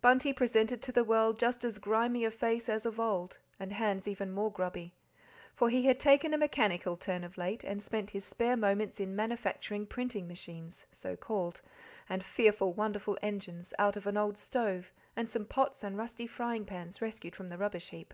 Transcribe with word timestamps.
Bunty 0.00 0.32
presented 0.32 0.82
to 0.82 0.90
the 0.90 1.04
world 1.04 1.38
just 1.38 1.62
as 1.62 1.78
grimy 1.78 2.24
a 2.24 2.32
face 2.32 2.68
as 2.68 2.84
of 2.84 2.98
old, 2.98 3.38
and 3.60 3.70
hands 3.72 4.08
even 4.08 4.32
more 4.32 4.50
grubby, 4.50 4.92
for 5.54 5.70
he 5.70 5.84
had 5.84 6.00
taken 6.00 6.34
a 6.34 6.36
mechanical 6.36 6.96
turn 6.96 7.22
of 7.22 7.38
late, 7.38 7.62
and 7.62 7.80
spent 7.80 8.10
his 8.10 8.24
spare 8.24 8.56
moments 8.56 8.98
in 8.98 9.14
manufacturing 9.14 9.86
printing 9.86 10.26
machines 10.26 10.84
so 10.90 11.14
called 11.14 11.60
and 12.08 12.24
fearful 12.24 12.70
and 12.70 12.76
wonderful 12.76 13.16
engines, 13.22 13.72
out 13.78 13.96
of 13.96 14.08
an 14.08 14.16
old 14.16 14.36
stove 14.36 14.90
and 15.14 15.28
some 15.28 15.44
pots 15.44 15.84
and 15.84 15.96
rusty 15.96 16.26
frying 16.26 16.64
pans 16.64 17.00
rescued 17.00 17.36
from 17.36 17.48
the 17.48 17.56
rubbish 17.56 17.90
heap. 17.90 18.12